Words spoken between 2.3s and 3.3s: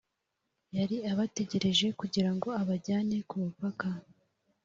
ngo abajyane